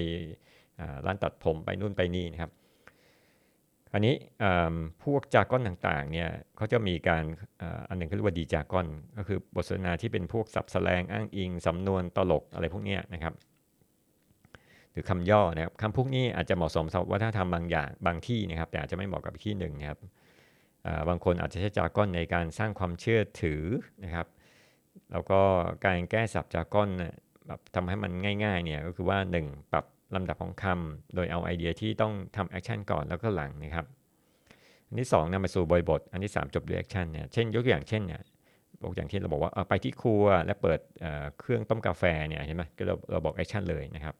[1.06, 2.50] ร้านตัดผมไปนู่นไปนี่นะครับ
[3.92, 4.14] อันนี้
[5.02, 7.22] พวกจาก้อนต่างๆเนี่ยเขาจะมีการ
[7.88, 8.86] อันหนึ่งเขาเรียกว่าดีจาก้อน
[9.18, 13.34] ก็คือบทสนทนาที่เป็นพวกสับแสลงอ้างอิงสำนวนตลกอะไรพวกนี้นะครับ
[14.92, 19.98] หรือคำย่อนะครับคำพวกนี้อาจจะเหมาะสมสำหรับวัฒนธรรมบางอย่างบางที่นะครับ แต่อาจจะไม่เหมาะกับที่หนึ่งนะครับ
[21.08, 23.62] บางคนอาจจะใช้ jargon ในการสร้างความเชื่อถือ
[24.04, 24.26] นะครับ
[25.12, 25.40] แล้วก็
[25.84, 26.88] การแก้ศัพท์ jargon
[27.46, 28.12] แบบทำให้มัน
[28.44, 33.86] ง่ายๆเนี่ยก็คือว่า 1 ปรับลำดับของคำโดยเอาไอเดียที่ต้องทำ action ก่อนแล้วก็หลังนะครับ
[34.86, 38.22] อันที่ 2นำมาสู่บริบท อันที่ 3 จบด้วย action เนี่ยเช่นยกตัวอย่างเช่นเนี่ย
[38.82, 40.80] บอกอย่างที่เราบอกว่าไปที่ครัวและเปิด
[41.38, 44.14] เครื่องต้มกาแฟเนี่ยเห็นไหมก็เราเราบอก action เลยนะครับ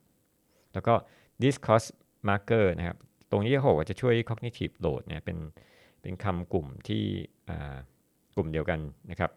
[0.72, 0.94] แล้วก็
[1.42, 1.88] discourse
[2.28, 2.96] marker นะครับ
[3.30, 5.38] ตรงนี้เขาบอกว่าจะช่วย cognitive load เนี่ยเป็น
[6.04, 7.02] เป็นคำกลุ่มที่
[8.36, 9.30] กลุ่มเดียวกันนะครับ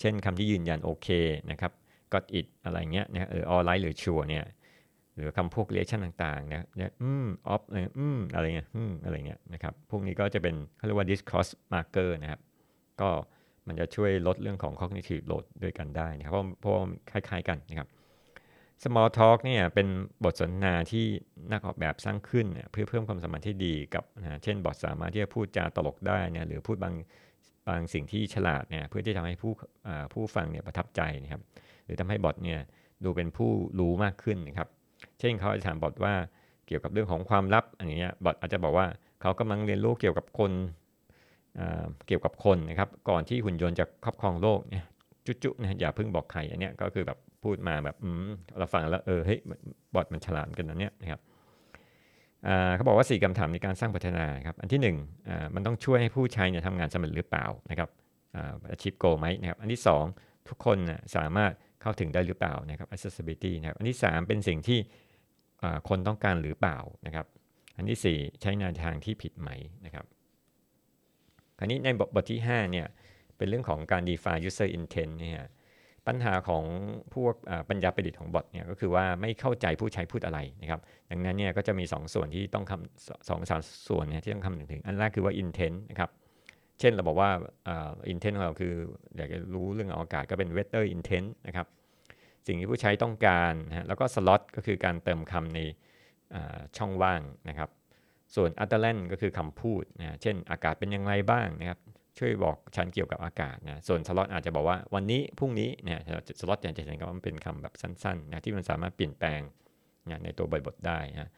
[0.00, 1.08] เช่นคำที่ยืนยันโอเค
[1.50, 1.72] นะครับ
[2.12, 4.44] got it อะไรเงี้ยนะเออ all right หรือ sure เนี่ย
[5.14, 12.40] หรือคำพวก reaction ต่างๆนะเนี่ยอืม off อะไรอืมอะไรเงี้ยอืมอะไรเงี้ยนะครับ พวกนี้ก็จะเป็นเขาเรียกว่า discourse marker นะครับ
[13.00, 13.08] ก็
[13.66, 16.74] มันจะช่วยลดเรื่องของ cognitive load ด้วยกันได้นะครับเพราะเพราะ
[17.10, 17.88] คล้ายๆกันนะครับ
[18.82, 19.88] small talk เนี่ยเป็น
[20.24, 21.04] บทสนทนาที่
[21.52, 26.94] นักออกแบบสร้างขึ้นเพื่อเพิ่มความสัมพันธ์ที่ดีกับนะเช่นบอทสามารถที่จะพูดจาตลกได้เนี่ยหรือพูดบาง
[27.68, 29.52] บางสิ่งที่ฉลาดเนี่ยเพื่อที่ทำให้ผู้
[30.12, 31.42] ผู้ฟังเนี่ยประทับใจนะครับ
[31.84, 32.60] หรือทำให้บอทเนี่ย
[33.04, 34.68] ดูเป็นผู้รู้มากขึ้นนะครับ
[35.18, 36.14] เช่นเขาจะถามบอทว่า
[36.66, 38.86] เกี่ยวกับเรื่องของความลับอันนี้บอทอาจจะบอกว่า
[39.20, 40.52] เขากำลังเรียนรู้เกี่ยวกับคน
[42.06, 44.84] เกี่ยวกับคนนะครับ ก่อนที่หุ่นยนต์จะครอบครองโลกเนี่ย
[45.26, 47.96] จุ๊ๆนะอย่าเพิ่งบอกใครอันนี้ก็คือแบบ พูดมาแบบ
[48.58, 49.38] เราฟังแล้วเออเฮ้ย
[49.94, 51.20] บอทมันฉลาดกันนะเนี่ยนะครับ
[52.74, 57.88] เขาบอกว่าสี่คำถามในการสร้างพัฒนาครับอันที่1อ่ามันต้องช่วยให้ผู้ใช้เนี่ยทำงานสำเร็จหรือเปล่านะครับ
[58.72, 59.82] อาชีพโกไหมนะครับอันที่
[60.14, 60.78] 2 ทุกคน
[61.16, 64.78] สามารถเข้าถึงได้หรือเปล่านะครับ accessibility นะครับอันที่ 3 เป็นสิ่งที่
[65.88, 67.26] คนต้องการหรือเปล่านะครับ
[67.76, 69.50] อันที่ 4 ใช้แนวทางที่ผิดไหม
[69.84, 70.04] นะครับ
[71.60, 72.86] อันนี้ในบทที่5เนี่ย
[73.36, 75.42] เป็นเรื่องของการ define user intent เนี่ย
[76.08, 76.64] ปัญหาของ
[77.14, 77.34] พวก
[77.68, 86.10] ปัญญาประดิษฐ์ของบอทเนี่ยก็คือว่าไม่เข้าใจผู้ใช้พูดอะไรนะครับ ดังนั้นเนี่ยก็จะมี 2 ส่วนที่ต้องคำสองสามส่วนเนี่ยที่ต้องคำนึงถึง อันแรกคือว่า intent นะครับ
[86.80, 87.30] เช่นเราบอกว่า
[88.12, 88.74] intent ของเราคือ
[89.16, 91.66] อยากจะรู้เรื่องอากาศก็เป็น weather intent นะครับ
[92.46, 95.60] สิ่งที่ผู้ใช้ต้องการนะแล้วก็ slot ก็คือการเติมคำใน
[96.76, 97.70] ช่องว่างนะครับ
[98.34, 101.78] ส่วน utterance ก็คือคำพูดนะเช่นอากาศเป็นอย่างไรบ้างนะครับ
[102.18, 105.98] ช่วยบอกฉันเกี่ยวกับอากาศนะ ส่วนสล็อตอาจจะบอกว่าวันนี้พรุ่งนี้เนี่ย
[106.40, 109.40] สล็อตจะเห็นว่ามันเป็นคำแบบสั้นๆนะที่มันสามารถเปลี่ยนแปลง
[110.10, 111.32] นะในตัวบริบทได้นะ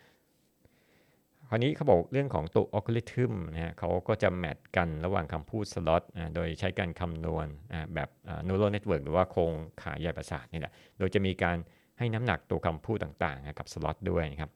[1.48, 7.46] คราวนี้เขาบอกเรื่องของตัวอัลกอริทึมนะฮะเขาก็จะแมทกันระหว่างคำพูดสล็อตนะโดยใช้การคำนวณ
[7.94, 8.08] แบบ
[8.46, 11.56] neural network หรือว่าโครงข่ายใยประสาทนี่แหละ โดยจะมีการ
[11.98, 14.50] ให้น้ำหนักตัวคำพูดต่างๆนะกับสล็อตด้วยนะครับ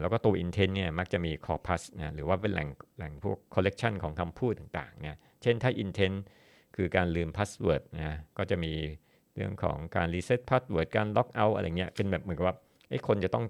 [0.00, 6.16] แล้วก็ตัว intent เนี่ยมักจะมี corpus นะหรือว่าเป็นแหล่งแหล่งพวก collection ของคำพูดต่างๆเนี่ยเช่นถ้า intent
[6.76, 8.72] คือการลืม password นะก็จะมี
[9.36, 12.56] เรื่องของการ reset password การ lock out อะไรเงี้ยเป็นแบบเหมือนกับว่า
[12.90, 13.44] ไอ้คนจะต้อง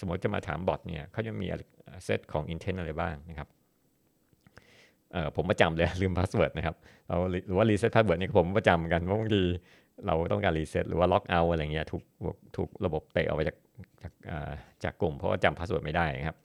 [0.00, 1.46] สมมติจะมาถามบอทเนี่ยเขาจะมี
[2.04, 3.48] เซตของ intent อะไรบ้างนะครับ
[5.36, 6.76] ผมประจำเลยลืม password นะครับ
[7.08, 9.42] เราหรือว่า reset password เนี่ยผมประจำกันเพราะบางที
[10.06, 12.02] เราต้องการ reset หรือว่า log out อะไรเงี้ยถูก
[12.56, 13.56] ถูกระบบเตะออกไปจาก
[14.02, 14.12] จาก
[14.84, 16.36] จากกลุ่มเพราะว่าจำ password ไม่ได้ครับ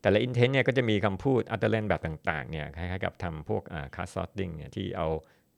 [0.00, 3.62] แต่ละ intent เนี่ยก็จะมีคำพูด utterance แบบต่างๆเนี่ยคล้ายๆกับทำพวก
[3.94, 5.08] card sorting เนี่ยที่เอา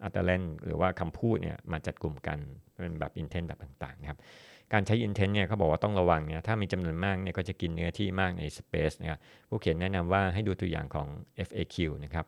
[0.06, 2.38] utterance หรือว่าคำพูดเนี่ยมาจัดกลุ่มกัน
[2.80, 4.18] เป็นแบบ intent แบบต่างๆนะครับ
[4.72, 11.08] การใช้ intent เนี่ยเขาบอกว่าต้องระวังเนี่ยถ้ามีจำนวนมากเนี่ยก็จะกินเนื้อที่มากใน space นะครับผู้เขียนแนะนำว่าให้ดูตัวอย่างของ
[11.48, 12.26] FAQ นะครับ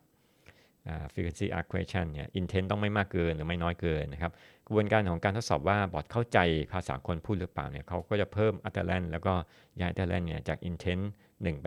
[1.12, 4.32] frequency arc question เนี่ย intent ต้องไม่มากเกินหรือไม่น้อยเกินนะครับ
[4.66, 6.38] กระบวนการของการทดสอบว่าบอทเข้าใจ
[6.72, 9.32] ภาษาคนพูดหรือเปล่าเนี่ยเขาก็จะเพิ่ม utterance แล้วก็
[9.80, 11.04] ย้าย utterance เนี่ยจาก intent
[11.42, 11.66] หนึ่งไป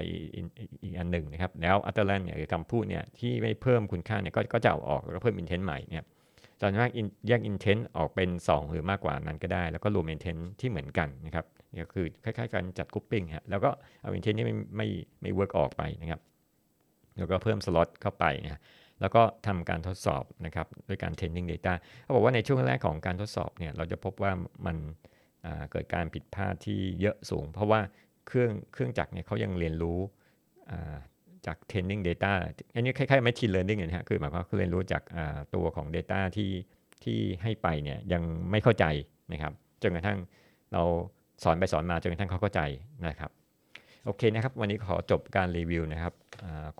[0.83, 6.03] อีกอันหนึ่งนะครับ แล้ว utterance เนี่ยหรือคำพูดเนี่ยที่ไม่เพิ่มคุณค่าเนี่ยก็จะเอาออกแล้วก็เพิ่ม intent ใหม่เนี่ย
[6.61, 6.91] ตอนแรก
[7.27, 13.69] แยก intent ออกเป็น 2 หรือมากกว่านั้นก็ได้ แล้วก็รวม intent ที่เหมือนกันนะครับนี่ก็คือคล้ายๆการจัดกรุ๊ปปิ้งฮะแล้วก็
[14.01, 14.87] เอา intent ที่ไม่ไม่
[15.21, 16.21] ไม่ work ออกไปนะครับ
[17.17, 18.61] แล้วก็เพิ่มสล็อตเข้าไปนะ
[19.01, 24.31] แล้วก็ทำการทดสอบนะครับด้วยการ training data เขาบอกว่าในช่วงแรกของการทดสอบเนี่ยเราจะพบว่า
[24.65, 24.77] มัน
[25.71, 27.81] เกิดการผิดพลาดที่เยอะสูง เพราะว่า
[28.27, 29.99] เครื่องเครื่องจักรเนี่ยเขายังเรียนรู้
[31.45, 32.31] จาก training data
[32.73, 35.03] อันนี้คล้ายๆ machine learning นะฮะคือหมายความว่าเรียนรู้จาก
[35.55, 36.51] ตัวของ data ที่
[37.03, 38.85] ที่ให้ไปเนี่ยยังไม่เข้าใจ
[39.31, 40.17] นะครับจนกระทั่ง
[40.73, 40.83] เรา
[41.43, 42.61] สอนไปสอนมาจนกระทั่งเขาเข้าใจ
[43.07, 43.31] นะครับ
[44.05, 46.13] โอเคนะครับ วันนี้ขอจบการรีวิวนะครับ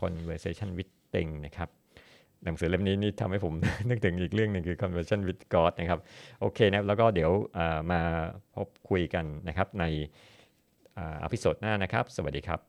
[0.02, 1.70] conversation with Ting นะครับ
[2.48, 3.54] หนังสือเล่มนี้นี่ทำให้ผม
[3.90, 6.00] นึกถึงอีกเรื่องหนึ่งคือ conversation with God นะครับ
[6.42, 7.32] โอเคนะแล้วก็เดี๋ยว
[7.92, 8.02] มา
[8.56, 9.86] พบคุยกันนะครับใน
[11.24, 12.60] อพิโซดหน้านะครับ สวัสดีครับ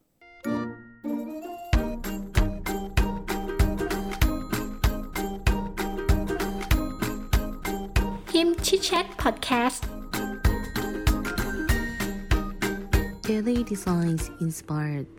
[8.32, 9.82] ฮิมชิ Chat Podcast
[13.28, 15.12] Daily Designs Inspired